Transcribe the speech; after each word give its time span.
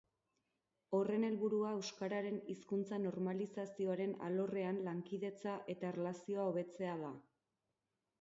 Horren 0.99 1.25
helburua 1.25 1.73
euskararen 1.81 2.39
hizkuntza-normalizazioaren 2.53 4.15
alorrean 4.29 4.81
lankidetza 4.89 5.53
eta 5.75 5.89
erlazioa 5.91 6.47
hobetzea 6.53 6.97
da. 7.03 7.13